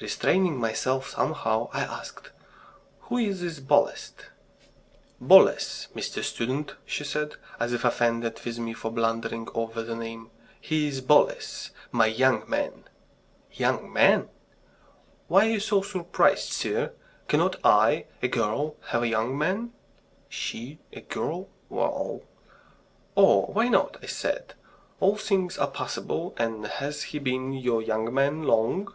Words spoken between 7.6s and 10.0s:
as if offended with me for blundering over the